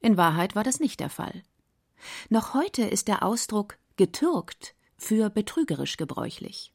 In 0.00 0.16
Wahrheit 0.16 0.54
war 0.54 0.64
das 0.64 0.80
nicht 0.80 1.00
der 1.00 1.10
Fall. 1.10 1.42
Noch 2.28 2.54
heute 2.54 2.82
ist 2.82 3.08
der 3.08 3.22
Ausdruck 3.22 3.78
getürkt 3.96 4.74
für 4.96 5.30
betrügerisch 5.30 5.96
gebräuchlich. 5.96 6.72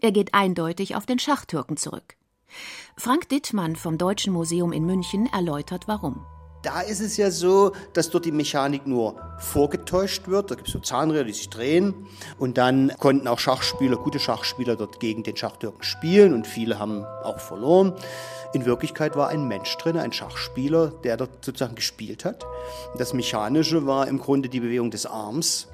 Er 0.00 0.12
geht 0.12 0.34
eindeutig 0.34 0.96
auf 0.96 1.06
den 1.06 1.18
Schachtürken 1.18 1.76
zurück. 1.76 2.16
Frank 2.96 3.28
Dittmann 3.28 3.76
vom 3.76 3.98
Deutschen 3.98 4.32
Museum 4.32 4.72
in 4.72 4.84
München 4.84 5.26
erläutert 5.32 5.88
warum. 5.88 6.24
Da 6.64 6.80
ist 6.80 7.00
es 7.00 7.18
ja 7.18 7.30
so, 7.30 7.72
dass 7.92 8.08
dort 8.08 8.24
die 8.24 8.32
Mechanik 8.32 8.86
nur 8.86 9.16
vorgetäuscht 9.38 10.28
wird. 10.28 10.50
Da 10.50 10.54
gibt 10.54 10.68
es 10.68 10.72
so 10.72 10.78
Zahnräder, 10.78 11.24
die 11.24 11.34
sich 11.34 11.50
drehen. 11.50 12.06
Und 12.38 12.56
dann 12.56 12.90
konnten 12.98 13.28
auch 13.28 13.38
Schachspieler, 13.38 13.98
gute 13.98 14.18
Schachspieler 14.18 14.74
dort 14.74 14.98
gegen 14.98 15.22
den 15.24 15.36
Schachtürken 15.36 15.82
spielen 15.82 16.32
und 16.32 16.46
viele 16.46 16.78
haben 16.78 17.04
auch 17.04 17.38
verloren. 17.38 17.92
In 18.54 18.64
Wirklichkeit 18.64 19.14
war 19.14 19.28
ein 19.28 19.46
Mensch 19.46 19.76
drin, 19.76 19.98
ein 19.98 20.12
Schachspieler, 20.12 20.88
der 21.04 21.18
dort 21.18 21.44
sozusagen 21.44 21.74
gespielt 21.74 22.24
hat. 22.24 22.46
Das 22.96 23.12
Mechanische 23.12 23.86
war 23.86 24.08
im 24.08 24.18
Grunde 24.18 24.48
die 24.48 24.60
Bewegung 24.60 24.90
des 24.90 25.04
Arms. 25.04 25.68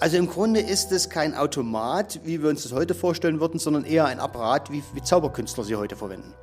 Also 0.00 0.18
im 0.18 0.28
Grunde 0.28 0.60
ist 0.60 0.92
es 0.92 1.08
kein 1.08 1.34
Automat, 1.34 2.20
wie 2.24 2.42
wir 2.42 2.50
uns 2.50 2.62
das 2.64 2.72
heute 2.72 2.94
vorstellen 2.94 3.40
würden, 3.40 3.58
sondern 3.58 3.84
eher 3.84 4.04
ein 4.04 4.20
Apparat, 4.20 4.70
wie, 4.70 4.82
wie 4.92 5.02
Zauberkünstler 5.02 5.64
sie 5.64 5.76
heute 5.76 5.96
verwenden. 5.96 6.34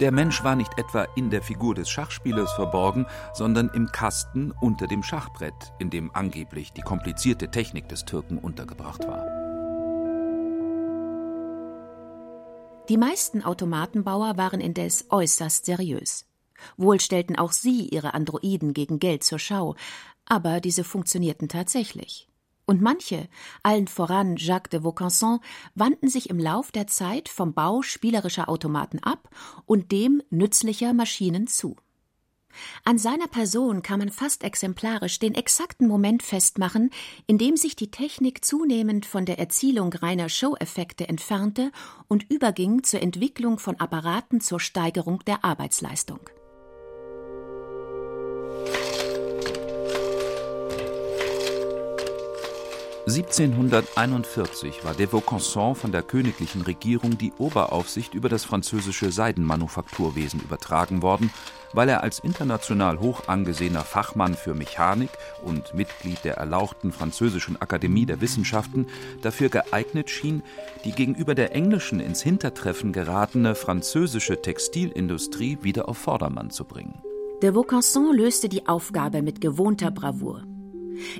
Der 0.00 0.12
Mensch 0.12 0.44
war 0.44 0.56
nicht 0.56 0.78
etwa 0.78 1.04
in 1.16 1.30
der 1.30 1.40
Figur 1.40 1.74
des 1.74 1.88
Schachspielers 1.88 2.52
verborgen, 2.52 3.06
sondern 3.32 3.70
im 3.72 3.86
Kasten 3.86 4.52
unter 4.60 4.86
dem 4.86 5.02
Schachbrett, 5.02 5.72
in 5.78 5.88
dem 5.88 6.14
angeblich 6.14 6.72
die 6.72 6.82
komplizierte 6.82 7.50
Technik 7.50 7.88
des 7.88 8.04
Türken 8.04 8.36
untergebracht 8.36 9.06
war. 9.06 9.24
Die 12.90 12.98
meisten 12.98 13.42
Automatenbauer 13.42 14.36
waren 14.36 14.60
indes 14.60 15.06
äußerst 15.10 15.64
seriös. 15.64 16.26
Wohl 16.76 17.00
stellten 17.00 17.36
auch 17.36 17.52
sie 17.52 17.88
ihre 17.88 18.12
Androiden 18.14 18.74
gegen 18.74 18.98
Geld 18.98 19.24
zur 19.24 19.38
Schau, 19.38 19.76
aber 20.26 20.60
diese 20.60 20.84
funktionierten 20.84 21.48
tatsächlich. 21.48 22.28
Und 22.66 22.82
manche, 22.82 23.28
allen 23.62 23.86
voran 23.86 24.36
Jacques 24.36 24.70
de 24.70 24.82
Vaucanson, 24.82 25.38
wandten 25.76 26.08
sich 26.08 26.28
im 26.30 26.38
Lauf 26.38 26.72
der 26.72 26.88
Zeit 26.88 27.28
vom 27.28 27.54
Bau 27.54 27.82
spielerischer 27.82 28.48
Automaten 28.48 28.98
ab 28.98 29.30
und 29.66 29.92
dem 29.92 30.20
nützlicher 30.30 30.92
Maschinen 30.92 31.46
zu. 31.46 31.76
An 32.84 32.98
seiner 32.98 33.28
Person 33.28 33.82
kann 33.82 33.98
man 33.98 34.10
fast 34.10 34.42
exemplarisch 34.42 35.18
den 35.18 35.34
exakten 35.34 35.86
Moment 35.86 36.22
festmachen, 36.22 36.90
in 37.26 37.38
dem 37.38 37.56
sich 37.56 37.76
die 37.76 37.90
Technik 37.90 38.44
zunehmend 38.44 39.06
von 39.06 39.26
der 39.26 39.38
Erzielung 39.38 39.92
reiner 39.92 40.28
Show-Effekte 40.28 41.08
entfernte 41.08 41.70
und 42.08 42.28
überging 42.30 42.82
zur 42.82 43.02
Entwicklung 43.02 43.58
von 43.58 43.78
Apparaten 43.78 44.40
zur 44.40 44.58
Steigerung 44.58 45.22
der 45.26 45.44
Arbeitsleistung. 45.44 46.20
1741 53.08 54.84
war 54.84 54.92
de 54.92 55.06
Vaucanson 55.06 55.76
von 55.76 55.92
der 55.92 56.02
königlichen 56.02 56.62
Regierung 56.62 57.16
die 57.16 57.32
Oberaufsicht 57.38 58.14
über 58.14 58.28
das 58.28 58.44
französische 58.44 59.12
Seidenmanufakturwesen 59.12 60.40
übertragen 60.40 61.02
worden, 61.02 61.30
weil 61.72 61.88
er 61.88 62.02
als 62.02 62.18
international 62.18 62.98
hoch 62.98 63.28
angesehener 63.28 63.82
Fachmann 63.82 64.34
für 64.34 64.54
Mechanik 64.54 65.10
und 65.44 65.72
Mitglied 65.72 66.24
der 66.24 66.38
erlauchten 66.38 66.90
Französischen 66.90 67.62
Akademie 67.62 68.06
der 68.06 68.20
Wissenschaften 68.20 68.88
dafür 69.22 69.50
geeignet 69.50 70.10
schien, 70.10 70.42
die 70.84 70.90
gegenüber 70.90 71.36
der 71.36 71.54
englischen 71.54 72.00
ins 72.00 72.22
Hintertreffen 72.22 72.92
geratene 72.92 73.54
französische 73.54 74.42
Textilindustrie 74.42 75.58
wieder 75.62 75.88
auf 75.88 75.98
Vordermann 75.98 76.50
zu 76.50 76.64
bringen. 76.64 77.00
De 77.40 77.54
Vaucanson 77.54 78.16
löste 78.16 78.48
die 78.48 78.66
Aufgabe 78.66 79.22
mit 79.22 79.40
gewohnter 79.40 79.92
Bravour. 79.92 80.42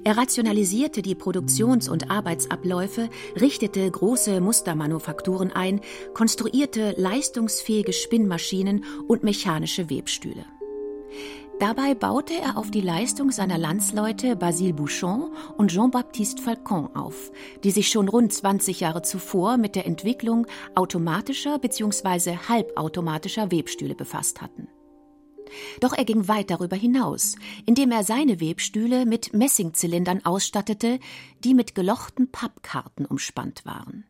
Er 0.05 0.17
rationalisierte 0.17 1.03
die 1.03 1.15
Produktions- 1.15 1.89
und 1.89 2.11
Arbeitsabläufe, 2.11 3.09
richtete 3.41 3.91
große 3.91 4.41
Mustermanufakturen 4.41 5.53
ein, 5.53 5.81
konstruierte 6.15 6.95
leistungsfähige 6.97 7.93
Spinnmaschinen 7.93 8.85
und 9.09 9.23
mechanische 9.23 9.91
Webstühle. 9.91 10.45
Dabei 11.59 11.95
baute 11.95 12.35
er 12.35 12.59
auf 12.59 12.71
die 12.71 12.83
Leistung 12.83 13.31
seiner 13.31 13.57
Landsleute 13.57 14.37
Basile 14.37 14.75
Bouchon 14.75 15.33
und 15.57 15.71
Jean-Baptiste 15.71 16.43
Falcon 16.43 16.95
auf, 16.95 17.33
die 17.65 17.71
sich 17.71 17.89
schon 17.89 18.09
rund 18.09 18.31
20 18.31 18.81
Jahre 18.81 19.01
zuvor 19.01 19.57
mit 19.57 19.75
der 19.75 19.87
Entwicklung 19.87 20.47
automatischer 20.75 21.59
bzw. 21.59 22.37
halbautomatischer 22.49 23.51
Webstühle 23.51 23.95
befasst 23.95 24.43
hatten. 24.43 24.69
Doch 25.81 25.93
er 25.93 26.05
ging 26.05 26.29
weit 26.29 26.51
darüber 26.51 26.77
hinaus, 26.77 27.37
indem 27.65 27.91
er 27.91 28.05
seine 28.05 28.41
Webstühle 28.41 29.07
mit 29.07 29.33
Messingzylindern 29.33 30.25
ausstattete, 30.25 31.01
die 31.45 31.55
mit 31.55 31.75
gelochten 31.75 32.31
Pappkarten 32.31 33.07
umspannt 33.07 33.65
waren. 33.65 34.05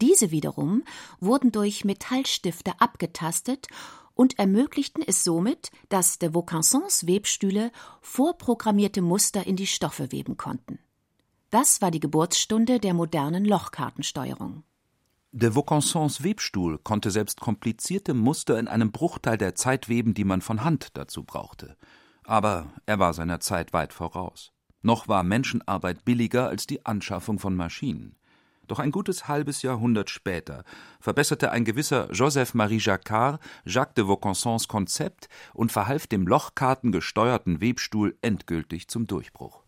Diese 0.00 0.30
wiederum 0.30 0.82
wurden 1.20 1.52
durch 1.52 1.84
Metallstifte 1.84 2.72
abgetastet 2.80 3.68
und 4.14 4.38
ermöglichten 4.38 5.02
es 5.06 5.24
somit, 5.24 5.70
dass 5.88 6.18
de 6.18 6.34
Vaucansons 6.34 7.06
Webstühle 7.06 7.70
vorprogrammierte 8.00 9.00
Muster 9.00 9.46
in 9.46 9.56
die 9.56 9.66
Stoffe 9.66 10.12
weben 10.12 10.36
konnten. 10.36 10.78
Das 11.50 11.82
war 11.82 11.90
die 11.90 12.00
Geburtsstunde 12.00 12.80
der 12.80 12.94
modernen 12.94 13.44
Lochkartensteuerung. 13.44 14.64
De 15.34 15.54
Vaucansons 15.54 16.22
Webstuhl 16.22 16.76
konnte 16.76 17.10
selbst 17.10 17.40
komplizierte 17.40 18.12
Muster 18.12 18.58
in 18.58 18.68
einem 18.68 18.92
Bruchteil 18.92 19.38
der 19.38 19.54
Zeit 19.54 19.88
weben, 19.88 20.12
die 20.12 20.24
man 20.24 20.42
von 20.42 20.62
Hand 20.62 20.90
dazu 20.92 21.24
brauchte. 21.24 21.78
Aber 22.24 22.66
er 22.84 22.98
war 22.98 23.14
seiner 23.14 23.40
Zeit 23.40 23.72
weit 23.72 23.94
voraus. 23.94 24.52
Noch 24.82 25.08
war 25.08 25.22
Menschenarbeit 25.22 26.04
billiger 26.04 26.48
als 26.48 26.66
die 26.66 26.84
Anschaffung 26.84 27.38
von 27.38 27.56
Maschinen. 27.56 28.14
Doch 28.68 28.78
ein 28.78 28.90
gutes 28.90 29.26
halbes 29.26 29.62
Jahrhundert 29.62 30.10
später 30.10 30.64
verbesserte 31.00 31.50
ein 31.50 31.64
gewisser 31.64 32.12
Joseph-Marie 32.12 32.78
Jacquard 32.78 33.40
Jacques 33.64 33.94
de 33.94 34.04
Vaucansons 34.04 34.68
Konzept 34.68 35.30
und 35.54 35.72
verhalf 35.72 36.06
dem 36.06 36.26
lochkartengesteuerten 36.26 37.62
Webstuhl 37.62 38.18
endgültig 38.20 38.88
zum 38.88 39.06
Durchbruch. 39.06 39.61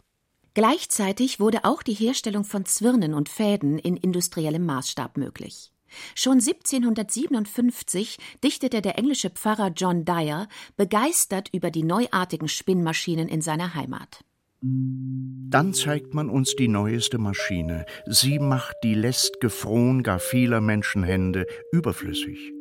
Gleichzeitig 0.54 1.40
wurde 1.40 1.64
auch 1.64 1.82
die 1.82 1.94
Herstellung 1.94 2.44
von 2.44 2.64
Zwirnen 2.64 3.12
und 3.12 3.28
Fäden 3.28 3.78
in 3.78 3.96
industriellem 3.96 4.64
Maßstab 4.64 5.16
möglich. 5.16 5.72
Schon 6.14 6.34
1757 6.40 8.18
dichtete 8.42 8.80
der 8.82 8.98
englische 8.98 9.30
Pfarrer 9.30 9.72
John 9.76 10.04
Dyer 10.04 10.48
begeistert 10.76 11.50
über 11.52 11.70
die 11.70 11.84
neuartigen 11.84 12.48
Spinnmaschinen 12.48 13.28
in 13.28 13.42
seiner 13.42 13.74
Heimat. 13.74 14.24
Dann 14.60 15.74
zeigt 15.74 16.14
man 16.14 16.30
uns 16.30 16.56
die 16.56 16.68
neueste 16.68 17.18
Maschine. 17.18 17.84
Sie 18.06 18.38
macht 18.38 18.76
die 18.82 18.94
läst'ge 18.94 19.50
Fron 19.50 20.02
gar 20.02 20.18
vieler 20.18 20.60
Menschenhände 20.60 21.46
überflüssig. 21.70 22.52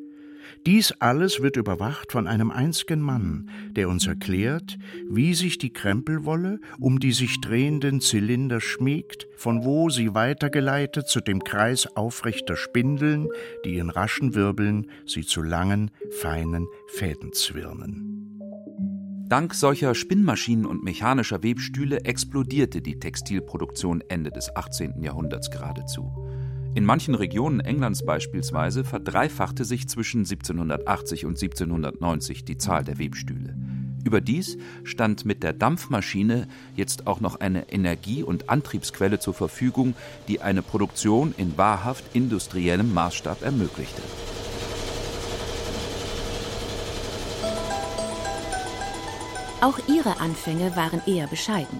Dies 0.65 0.93
alles 0.99 1.41
wird 1.41 1.57
überwacht 1.57 2.11
von 2.11 2.27
einem 2.27 2.51
einzigen 2.51 3.01
Mann, 3.01 3.49
der 3.71 3.89
uns 3.89 4.07
erklärt, 4.07 4.77
wie 5.09 5.33
sich 5.33 5.57
die 5.57 5.73
Krempelwolle 5.73 6.59
um 6.79 6.99
die 6.99 7.11
sich 7.11 7.41
drehenden 7.41 8.01
Zylinder 8.01 8.61
schmiegt, 8.61 9.27
von 9.35 9.63
wo 9.63 9.89
sie 9.89 10.13
weitergeleitet 10.13 11.07
zu 11.07 11.21
dem 11.21 11.43
Kreis 11.43 11.87
aufrechter 11.95 12.55
Spindeln, 12.55 13.27
die 13.65 13.77
in 13.77 13.89
raschen 13.89 14.35
Wirbeln 14.35 14.87
sie 15.05 15.25
zu 15.25 15.41
langen, 15.41 15.91
feinen 16.11 16.67
Fäden 16.87 17.33
zwirnen. 17.33 18.23
Dank 19.27 19.55
solcher 19.55 19.95
Spinnmaschinen 19.95 20.65
und 20.65 20.83
mechanischer 20.83 21.41
Webstühle 21.41 22.01
explodierte 22.01 22.81
die 22.81 22.99
Textilproduktion 22.99 24.03
Ende 24.07 24.29
des 24.29 24.55
18. 24.55 25.01
Jahrhunderts 25.01 25.49
geradezu. 25.49 26.22
In 26.75 26.85
manchen 26.85 27.13
Regionen 27.13 27.59
Englands 27.59 28.03
beispielsweise 28.03 28.83
verdreifachte 28.83 29.63
sich 29.63 29.87
zwischen 29.87 30.21
1780 30.21 31.25
und 31.25 31.41
1790 31.41 32.45
die 32.45 32.57
Zahl 32.57 32.83
der 32.83 32.97
Webstühle. 32.97 33.55
Überdies 34.03 34.57
stand 34.83 35.23
mit 35.23 35.43
der 35.43 35.53
Dampfmaschine 35.53 36.47
jetzt 36.75 37.05
auch 37.05 37.21
noch 37.21 37.39
eine 37.39 37.71
Energie- 37.71 38.23
und 38.23 38.49
Antriebsquelle 38.49 39.19
zur 39.19 39.35
Verfügung, 39.35 39.93
die 40.27 40.41
eine 40.41 40.63
Produktion 40.63 41.35
in 41.37 41.57
wahrhaft 41.57 42.15
industriellem 42.15 42.91
Maßstab 42.91 43.43
ermöglichte. 43.43 44.01
Auch 49.61 49.79
ihre 49.87 50.19
Anfänge 50.19 50.75
waren 50.75 51.01
eher 51.05 51.27
bescheiden. 51.27 51.79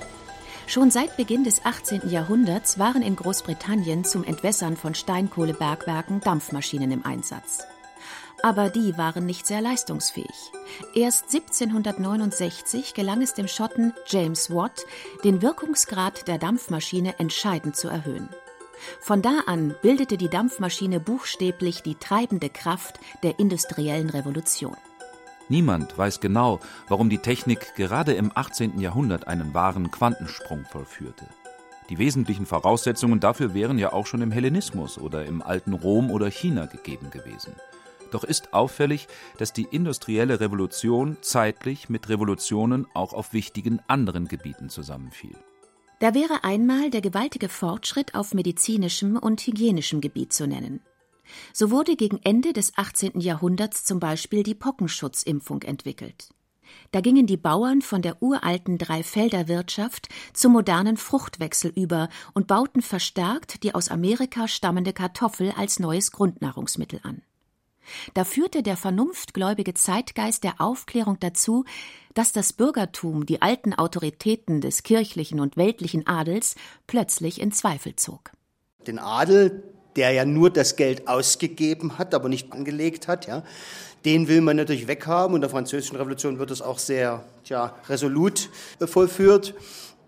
Schon 0.74 0.89
seit 0.89 1.18
Beginn 1.18 1.44
des 1.44 1.63
18. 1.65 2.10
Jahrhunderts 2.10 2.80
waren 2.80 3.03
in 3.03 3.15
Großbritannien 3.15 4.03
zum 4.03 4.24
Entwässern 4.24 4.75
von 4.75 4.96
Steinkohlebergwerken 4.96 6.20
Dampfmaschinen 6.20 6.89
im 6.89 7.06
Einsatz. 7.06 7.62
Aber 8.42 8.72
die 8.72 8.98
waren 8.98 9.27
nicht 9.27 9.46
sehr 9.46 9.62
leistungsfähig. 9.62 10.51
Erst 10.96 11.25
1769 11.25 12.96
gelang 12.96 13.22
es 13.22 13.36
dem 13.36 13.48
Schotten 13.48 13.94
James 14.08 14.50
Watt, 14.50 14.88
den 15.24 15.44
Wirkungsgrad 15.44 16.27
der 16.27 16.39
Dampfmaschine 16.39 17.20
entscheidend 17.20 17.75
zu 17.75 17.88
erhöhen. 17.88 18.30
Von 19.00 19.22
da 19.22 19.42
an 19.46 19.75
bildete 19.84 20.18
die 20.18 20.30
Dampfmaschine 20.30 21.00
buchstäblich 21.00 21.84
die 21.84 22.00
treibende 22.00 22.50
Kraft 22.50 23.00
der 23.22 23.38
industriellen 23.38 24.10
Revolution. 24.10 24.77
Niemand 25.50 25.98
weiß 25.98 26.20
genau, 26.20 26.60
warum 26.88 27.10
die 27.10 27.18
Technik 27.18 27.76
gerade 27.76 28.14
im 28.14 28.32
18. 28.34 28.80
Jahrhundert 28.80 29.28
einen 29.28 29.54
wahren 29.54 29.92
Quantensprung 29.92 30.66
vollführte. 30.66 31.28
Die 31.90 31.98
wesentlichen 31.98 32.46
Voraussetzungen 32.46 33.20
dafür 33.20 33.54
wären 33.54 33.78
ja 33.78 33.92
auch 33.92 34.08
schon 34.08 34.22
im 34.22 34.32
Hellenismus 34.32 34.98
oder 34.98 35.26
im 35.26 35.42
alten 35.42 35.74
Rom 35.74 36.12
oder 36.12 36.30
China 36.30 36.66
gegeben 36.66 37.12
gewesen. 37.12 37.54
Doch 38.12 38.24
ist 38.24 38.54
auffällig, 38.54 39.08
dass 39.38 39.54
die 39.54 39.68
industrielle 39.70 40.40
Revolution 40.40 41.18
zeitlich 41.22 41.90
mit 41.90 42.10
Revolutionen 42.10 42.88
auch 42.94 43.14
auf 43.14 43.34
wichtigen 43.34 43.82
anderen 43.88 44.28
Gebieten 44.28 44.70
zusammenfiel. 44.70 45.36
Da 46.00 46.14
wäre 46.14 46.44
einmal 46.44 46.90
der 46.90 47.02
gewaltige 47.02 47.50
Fortschritt 47.50 48.14
auf 48.14 48.34
medizinischem 48.34 49.18
und 49.18 49.42
hygienischem 49.42 50.00
Gebiet 50.00 50.32
zu 50.32 50.48
nennen. 50.48 50.82
So 51.53 51.72
wurde 51.72 51.96
gegen 51.96 52.20
Ende 52.24 52.53
des 52.53 52.77
18. 52.77 53.20
Jahrhunderts 53.20 53.84
zum 53.84 54.00
Beispiel 54.00 54.44
die 54.44 54.56
Pockenschutzimpfung 54.56 55.62
entwickelt. 55.63 56.30
Da 56.92 57.01
gingen 57.01 57.27
die 57.27 57.38
Bauern 57.38 57.82
von 57.82 58.01
der 58.01 58.22
uralten 58.22 58.77
Dreifelderwirtschaft 58.77 60.10
zum 60.33 60.53
modernen 60.53 60.98
Fruchtwechsel 60.98 61.72
über 61.75 62.09
und 62.33 62.48
bauten 62.48 62.81
verstärkt 62.81 63.64
die 63.64 63.75
aus 63.75 63.90
Amerika 63.90 64.48
stammende 64.48 64.94
Kartoffel 64.94 65.51
als 65.51 65.79
neues 65.79 66.12
Grundnahrungsmittel 66.12 67.00
an. 67.03 67.22
Da 68.14 68.24
führte 68.24 68.64
der 68.64 68.77
vernunftgläubige 68.77 69.74
Zeitgeist 69.74 70.44
der 70.44 70.62
Aufklärung 70.62 71.20
dazu, 71.20 71.66
dass 72.14 72.31
das 72.31 72.53
Bürgertum 72.53 73.25
die 73.25 73.42
alten 73.42 73.74
Autoritäten 73.74 74.62
des 74.62 74.83
kirchlichen 74.83 75.40
und 75.40 75.57
weltlichen 75.57 76.07
Adels 76.07 76.55
plötzlich 76.88 77.42
in 77.42 77.51
Zweifel 77.51 77.96
zog. 77.96 78.31
Den 78.88 79.00
Adel, 79.00 79.64
der 79.96 80.12
ja 80.12 80.25
nur 80.25 80.50
das 80.50 80.75
Geld 80.75 81.08
ausgegeben 81.08 81.98
hat, 81.98 82.14
aber 82.14 82.29
nicht 82.29 82.51
angelegt 82.51 83.08
hat, 83.08 83.27
ja, 83.27 83.44
den 84.06 84.27
will 84.27 84.42
man 84.42 84.58
natürlich 84.58 84.88
weghaben. 84.88 85.36
Und 85.36 85.42
der 85.42 85.50
Französischen 85.50 85.96
Revolution 85.96 86.40
wird 86.40 86.51
es 86.51 86.62
auch 86.62 86.79
sehr 86.79 87.24
tja, 87.44 87.75
resolut 87.88 88.50
vollführt. 88.86 89.53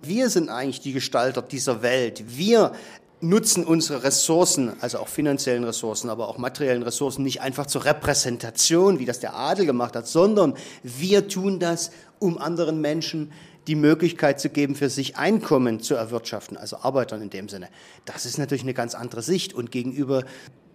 Wir 0.02 0.30
sind 0.30 0.50
eigentlich 0.50 0.82
die 0.82 0.93
Gestalter 0.93 1.41
dieser 1.41 1.82
Welt. 1.82 2.24
Wir 2.28 2.74
nutzen 3.21 3.63
unsere 3.63 4.04
Ressourcen, 4.04 4.74
also 4.82 5.00
auch 5.00 5.08
finanziellen 5.08 5.63
Ressourcen, 5.63 6.10
aber 6.10 6.28
auch 6.28 6.38
materiellen 6.38 6.84
Ressourcen, 6.84 7.24
nicht 7.24 7.41
einfach 7.41 7.65
zur 7.65 7.86
Repräsentation, 7.86 9.00
wie 9.00 9.06
das 9.06 9.19
der 9.19 9.36
Adel 9.36 9.65
gemacht 9.65 9.95
hat, 9.95 10.08
sondern 10.08 10.56
wir 10.84 11.28
tun 11.28 11.60
das, 11.60 11.91
um 12.19 12.38
anderen 12.38 12.82
Menschen 12.82 13.32
die 13.67 13.75
Möglichkeit 13.75 14.39
zu 14.39 14.49
geben, 14.49 14.75
für 14.75 14.89
sich 14.89 15.17
Einkommen 15.17 15.80
zu 15.80 15.95
erwirtschaften, 15.95 16.58
also 16.58 16.78
Arbeitern 16.78 17.21
in 17.21 17.30
dem 17.30 17.49
Sinne. 17.49 17.69
Das 18.06 18.25
ist 18.25 18.38
natürlich 18.38 18.63
eine 18.63 18.73
ganz 18.73 18.95
andere 18.95 19.21
Sicht. 19.21 19.54
Und 19.54 19.71
gegenüber 19.71 20.23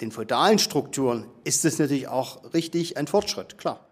den 0.00 0.12
feudalen 0.12 0.58
Strukturen 0.58 1.26
ist 1.44 1.64
es 1.64 1.78
natürlich 1.78 2.08
auch 2.08 2.52
richtig 2.54 2.96
ein 2.96 3.06
Fortschritt, 3.06 3.58
klar. 3.58 3.86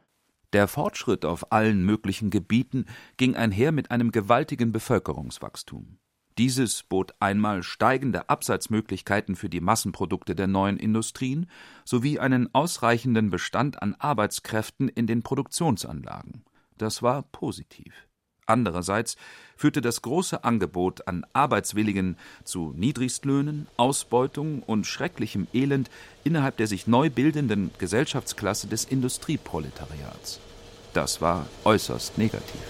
Der 0.54 0.66
Fortschritt 0.66 1.24
auf 1.26 1.52
allen 1.52 1.84
möglichen 1.84 2.30
Gebieten 2.30 2.86
ging 3.18 3.36
einher 3.36 3.70
mit 3.70 3.90
einem 3.90 4.12
gewaltigen 4.12 4.72
Bevölkerungswachstum. 4.72 5.98
Dieses 6.38 6.84
bot 6.84 7.14
einmal 7.18 7.64
steigende 7.64 8.30
Absatzmöglichkeiten 8.30 9.34
für 9.34 9.48
die 9.48 9.60
Massenprodukte 9.60 10.36
der 10.36 10.46
neuen 10.46 10.76
Industrien 10.78 11.50
sowie 11.84 12.20
einen 12.20 12.54
ausreichenden 12.54 13.28
Bestand 13.28 13.82
an 13.82 13.94
Arbeitskräften 13.98 14.88
in 14.88 15.08
den 15.08 15.22
Produktionsanlagen. 15.22 16.44
Das 16.78 17.02
war 17.02 17.22
positiv. 17.24 18.08
Andererseits 18.48 19.16
führte 19.56 19.80
das 19.82 20.00
große 20.02 20.42
Angebot 20.42 21.06
an 21.06 21.26
Arbeitswilligen 21.34 22.16
zu 22.44 22.72
Niedrigstlöhnen, 22.76 23.66
Ausbeutung 23.76 24.62
und 24.62 24.86
schrecklichem 24.86 25.46
Elend 25.52 25.90
innerhalb 26.24 26.56
der 26.56 26.66
sich 26.66 26.86
neu 26.86 27.10
bildenden 27.10 27.70
Gesellschaftsklasse 27.78 28.66
des 28.66 28.84
Industrieproletariats. 28.84 30.40
Das 30.94 31.20
war 31.20 31.46
äußerst 31.64 32.16
negativ. 32.16 32.60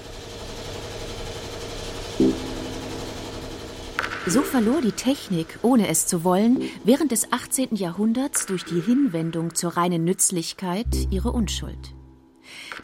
So 4.27 4.43
verlor 4.43 4.83
die 4.83 4.93
Technik, 4.93 5.61
ohne 5.63 5.89
es 5.89 6.07
zu 6.07 6.25
wollen, 6.25 6.63
während 6.85 7.13
des 7.13 7.33
18. 7.33 7.77
Jahrhunderts 7.77 8.47
durch 8.47 8.65
die 8.65 8.81
Hinwendung 8.81 9.55
zur 9.55 9.77
reinen 9.77 10.05
Nützlichkeit 10.05 10.89
ihre 11.11 11.31
Unschuld. 11.31 11.95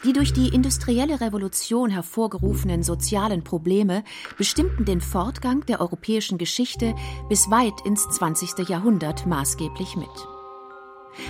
Die 0.03 0.13
durch 0.13 0.33
die 0.33 0.49
industrielle 0.49 1.21
Revolution 1.21 1.89
hervorgerufenen 1.89 2.83
sozialen 2.83 3.43
Probleme 3.43 4.03
bestimmten 4.37 4.85
den 4.85 5.01
Fortgang 5.01 5.65
der 5.65 5.81
europäischen 5.81 6.37
Geschichte 6.37 6.95
bis 7.29 7.49
weit 7.49 7.73
ins 7.85 8.07
20. 8.09 8.67
Jahrhundert 8.69 9.25
maßgeblich 9.25 9.95
mit. 9.95 10.09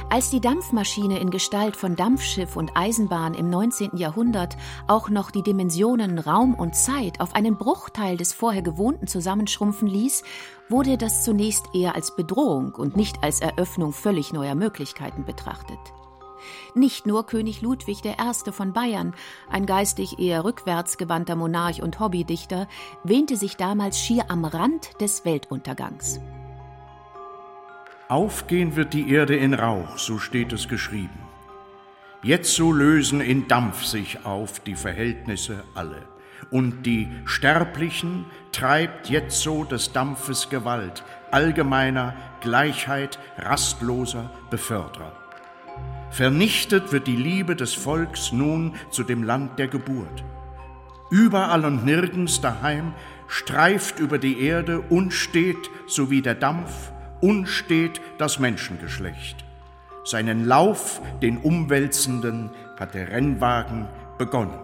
Als 0.10 0.30
die 0.32 0.40
Dampfmaschine 0.40 1.20
in 1.20 1.30
Gestalt 1.30 1.76
von 1.76 1.96
Dampfschiff 1.96 2.56
und 2.56 2.72
Eisenbahn 2.76 3.34
im 3.36 3.50
19. 3.50 3.98
Jahrhundert 3.98 4.58
auch 4.88 5.10
noch 5.10 5.30
die 5.30 5.44
Dimensionen 5.44 6.18
Raum 6.18 6.56
und 6.56 6.76
Zeit 6.76 7.20
auf 7.20 7.36
einen 7.36 7.58
Bruchteil 7.58 8.18
des 8.18 8.34
vorher 8.34 8.64
Gewohnten 8.64 9.08
zusammenschrumpfen 9.08 9.88
ließ, 9.88 10.24
wurde 10.70 10.98
das 10.98 11.24
zunächst 11.24 11.66
eher 11.74 11.96
als 11.96 12.16
Bedrohung 12.16 12.74
und 12.74 12.98
nicht 12.98 13.24
als 13.24 13.42
Eröffnung 13.42 13.94
völlig 13.94 14.34
neuer 14.34 14.56
Möglichkeiten 14.56 15.24
betrachtet. 15.24 15.80
Nicht 16.74 17.06
nur 17.06 17.26
König 17.26 17.62
Ludwig 17.62 18.06
I. 18.06 18.52
von 18.52 18.74
Bayern, 18.74 19.14
ein 19.50 19.66
geistig 19.66 20.20
eher 20.20 20.44
rückwärts 20.44 20.98
gewandter 20.98 21.36
Monarch 21.36 21.82
und 21.82 22.00
Hobbydichter, 22.00 22.68
wähnte 23.04 23.38
sich 23.38 23.58
damals 23.58 24.00
schier 24.00 24.26
am 24.30 24.46
Rand 24.46 24.90
des 25.02 25.26
Weltuntergangs. 25.26 26.20
Aufgehen 28.08 28.76
wird 28.76 28.94
die 28.94 29.12
Erde 29.12 29.36
in 29.36 29.54
Rauch, 29.54 29.98
so 29.98 30.20
steht 30.20 30.54
es 30.54 30.68
geschrieben. 30.68 31.20
Jetzo 32.22 32.72
lösen 32.72 33.22
in 33.22 33.48
Dampf 33.48 33.84
sich 33.84 34.26
auf 34.26 34.60
die 34.60 34.76
Verhältnisse 34.76 35.64
alle, 35.74 36.08
und 36.52 36.84
die 36.84 37.12
Sterblichen 37.26 38.26
treibt 38.52 39.10
jetzo 39.10 39.64
des 39.64 39.92
Dampfes 39.92 40.50
Gewalt, 40.50 41.04
allgemeiner 41.32 42.16
Gleichheit, 42.42 43.20
rastloser 43.38 44.30
Beförderer. 44.50 45.25
Vernichtet 46.12 46.92
wird 46.92 47.08
die 47.08 47.16
Liebe 47.16 47.56
des 47.56 47.74
Volks 47.74 48.32
nun 48.32 48.76
zu 48.90 49.04
dem 49.04 49.24
Land 49.24 49.60
der 49.60 49.68
Geburt. 49.68 50.24
Überall 51.10 51.66
und 51.66 51.86
nirgends 51.86 52.42
daheim 52.42 52.94
streift 53.28 54.00
über 54.00 54.18
die 54.18 54.42
Erde 54.42 54.82
unstet, 54.82 55.70
so 55.88 56.10
wie 56.10 56.22
der 56.22 56.36
Dampf, 56.36 56.92
unstet 57.22 58.02
das 58.18 58.40
Menschengeschlecht. 58.40 59.46
Seinen 60.04 60.46
Lauf, 60.46 61.02
den 61.22 61.38
umwälzenden, 61.38 62.52
hat 62.78 62.94
der 62.94 63.10
Rennwagen 63.10 63.88
begonnen. 64.18 64.60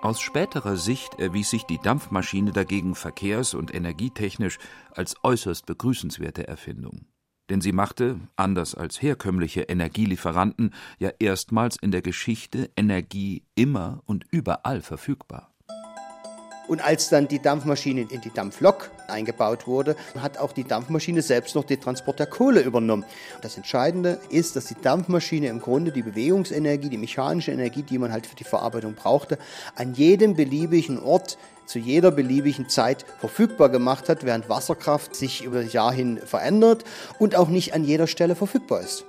Aus 0.00 0.20
späterer 0.20 0.76
Sicht 0.76 1.18
erwies 1.18 1.50
sich 1.50 1.64
die 1.64 1.80
Dampfmaschine 1.80 2.52
dagegen 2.52 2.94
verkehrs- 2.94 3.54
und 3.54 3.74
energietechnisch 3.74 4.58
als 4.92 5.16
äußerst 5.24 5.66
begrüßenswerte 5.66 6.46
Erfindung. 6.46 7.06
Denn 7.48 7.60
sie 7.60 7.72
machte, 7.72 8.20
anders 8.36 8.74
als 8.74 9.00
herkömmliche 9.00 9.62
Energielieferanten, 9.62 10.74
ja 10.98 11.10
erstmals 11.18 11.76
in 11.76 11.90
der 11.90 12.02
Geschichte 12.02 12.70
Energie 12.76 13.42
immer 13.54 14.02
und 14.06 14.24
überall 14.30 14.82
verfügbar. 14.82 15.50
Und 16.68 16.84
als 16.84 17.08
dann 17.08 17.26
die 17.28 17.40
Dampfmaschine 17.40 18.02
in 18.02 18.20
die 18.20 18.30
Dampflok 18.30 18.90
eingebaut 19.08 19.66
wurde, 19.66 19.96
hat 20.20 20.36
auch 20.36 20.52
die 20.52 20.64
Dampfmaschine 20.64 21.22
selbst 21.22 21.54
noch 21.54 21.64
den 21.64 21.80
Transport 21.80 22.18
der 22.18 22.26
Kohle 22.26 22.60
übernommen. 22.60 23.06
Das 23.40 23.56
Entscheidende 23.56 24.20
ist, 24.28 24.54
dass 24.54 24.66
die 24.66 24.74
Dampfmaschine 24.80 25.48
im 25.48 25.60
Grunde 25.60 25.92
die 25.92 26.02
Bewegungsenergie, 26.02 26.90
die 26.90 26.98
mechanische 26.98 27.52
Energie, 27.52 27.82
die 27.82 27.98
man 27.98 28.12
halt 28.12 28.26
für 28.26 28.36
die 28.36 28.44
Verarbeitung 28.44 28.94
brauchte, 28.94 29.38
an 29.76 29.94
jedem 29.94 30.34
beliebigen 30.34 31.02
Ort 31.02 31.38
zu 31.64 31.78
jeder 31.78 32.10
beliebigen 32.10 32.68
Zeit 32.68 33.04
verfügbar 33.18 33.70
gemacht 33.70 34.08
hat, 34.10 34.24
während 34.24 34.48
Wasserkraft 34.48 35.14
sich 35.14 35.44
über 35.44 35.62
das 35.62 35.72
Jahr 35.72 35.92
hin 35.92 36.18
verändert 36.18 36.84
und 37.18 37.34
auch 37.34 37.48
nicht 37.48 37.74
an 37.74 37.84
jeder 37.84 38.06
Stelle 38.06 38.34
verfügbar 38.34 38.80
ist. 38.80 39.04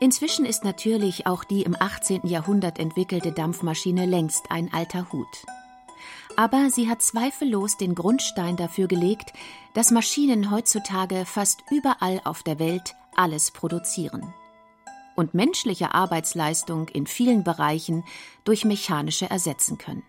Inzwischen 0.00 0.44
ist 0.44 0.64
natürlich 0.64 1.26
auch 1.26 1.44
die 1.44 1.62
im 1.62 1.76
18. 1.78 2.26
Jahrhundert 2.26 2.78
entwickelte 2.78 3.32
Dampfmaschine 3.32 4.04
längst 4.04 4.46
ein 4.50 4.68
alter 4.72 5.12
Hut 5.12 5.28
aber 6.36 6.70
sie 6.70 6.88
hat 6.88 7.02
zweifellos 7.02 7.76
den 7.76 7.94
Grundstein 7.94 8.56
dafür 8.56 8.88
gelegt, 8.88 9.32
dass 9.74 9.90
Maschinen 9.90 10.50
heutzutage 10.50 11.24
fast 11.26 11.62
überall 11.70 12.20
auf 12.24 12.42
der 12.42 12.58
Welt 12.58 12.94
alles 13.14 13.50
produzieren 13.50 14.32
und 15.14 15.34
menschliche 15.34 15.94
Arbeitsleistung 15.94 16.88
in 16.88 17.06
vielen 17.06 17.44
Bereichen 17.44 18.04
durch 18.44 18.64
mechanische 18.64 19.28
ersetzen 19.28 19.78
können. 19.78 20.02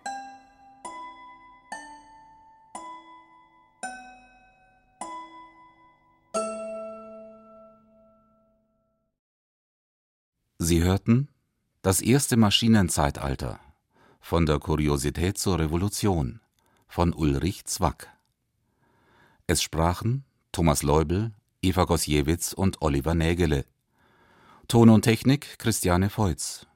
Sie 10.58 10.82
hörten 10.82 11.28
das 11.82 12.00
erste 12.00 12.38
Maschinenzeitalter 12.38 13.60
von 14.24 14.46
der 14.46 14.58
Kuriosität 14.58 15.36
zur 15.36 15.58
Revolution 15.58 16.40
von 16.88 17.12
Ulrich 17.12 17.66
Zwack. 17.66 18.08
Es 19.46 19.62
sprachen 19.62 20.24
Thomas 20.50 20.82
Leubel, 20.82 21.34
Eva 21.60 21.84
Gosiewicz 21.84 22.54
und 22.54 22.80
Oliver 22.80 23.14
Nägele. 23.14 23.66
Ton 24.66 24.88
und 24.88 25.02
Technik 25.02 25.58
Christiane 25.58 26.08
Feutz. 26.08 26.66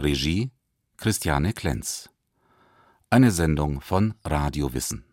Regie 0.00 0.50
Christiane 0.96 1.52
Klenz. 1.52 2.10
Eine 3.08 3.30
Sendung 3.30 3.80
von 3.80 4.14
Radio 4.24 4.74
Wissen. 4.74 5.04